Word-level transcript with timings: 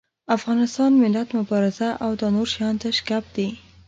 افغانستان، 0.37 0.91
ملت، 1.01 1.29
مبارزه 1.39 1.89
او 2.03 2.11
دا 2.21 2.27
نور 2.35 2.47
شيان 2.53 2.75
تش 2.81 2.97
ګپ 3.07 3.25
دي. 3.35 3.47